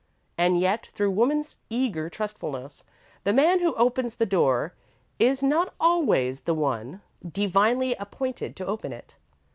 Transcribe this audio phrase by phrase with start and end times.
[0.35, 2.83] And yet, through woman's eager trustfulness,
[3.23, 4.73] the man who opens the door
[5.19, 9.17] is not always the one divinely appointed to open it.